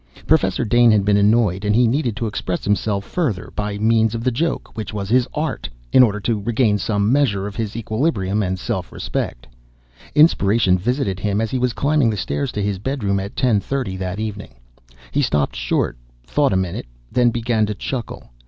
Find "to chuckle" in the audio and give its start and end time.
17.67-18.31